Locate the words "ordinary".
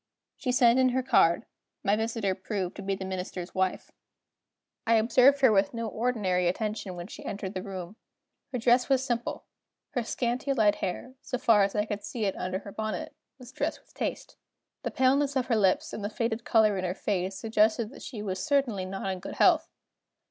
5.87-6.47